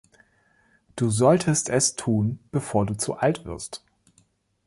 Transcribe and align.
Du 0.95 1.11
solltest 1.11 1.69
es 1.69 1.95
tun, 1.95 2.39
bevor 2.51 2.87
du 2.87 2.95
zu 2.97 3.13
alt 3.17 3.45
wirst. 3.45 3.85